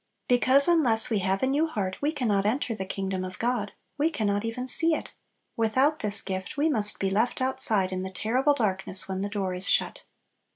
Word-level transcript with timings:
Because 0.27 0.67
unless 0.67 1.11
we 1.11 1.19
have 1.19 1.43
a 1.43 1.45
new 1.45 1.67
heart 1.67 2.01
we 2.01 2.11
can 2.11 2.27
not 2.29 2.43
enter 2.43 2.73
the 2.73 2.87
kingdom 2.87 3.23
of 3.23 3.37
God, 3.37 3.73
we 3.99 4.09
can 4.09 4.25
not 4.25 4.43
even 4.43 4.67
see 4.67 4.95
it! 4.95 5.11
Without 5.55 5.99
this 5.99 6.21
gift 6.23 6.57
we 6.57 6.69
must 6.69 6.97
be 6.97 7.11
left 7.11 7.39
outside 7.39 7.91
in 7.91 8.01
the 8.01 8.09
terrible 8.09 8.55
darkness 8.55 9.07
when 9.07 9.21
"the 9.21 9.29
door 9.29 9.53
is 9.53 9.69
shut." 9.69 10.01